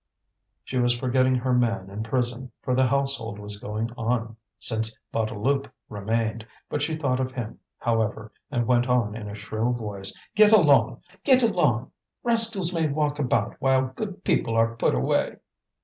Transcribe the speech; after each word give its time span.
She 0.63 0.79
was 0.79 0.97
forgetting 0.97 1.35
her 1.35 1.53
man 1.53 1.91
in 1.91 2.01
prison, 2.01 2.51
for 2.63 2.73
the 2.73 2.87
household 2.87 3.37
was 3.37 3.59
going 3.59 3.91
on 3.95 4.35
since 4.57 4.97
Bouteloup 5.13 5.71
remained; 5.89 6.43
but 6.69 6.81
she 6.81 6.95
thought 6.95 7.19
of 7.19 7.33
him, 7.33 7.59
however, 7.77 8.31
and 8.49 8.65
went 8.65 8.87
on 8.89 9.15
in 9.15 9.29
a 9.29 9.35
shrill 9.35 9.73
voice: 9.73 10.19
"Get 10.33 10.51
along! 10.51 11.03
rascals 12.23 12.73
may 12.73 12.87
walk 12.87 13.19
about 13.19 13.57
while 13.59 13.89
good 13.89 14.23
people 14.23 14.55
are 14.55 14.75
put 14.75 14.95
away!" 14.95 15.35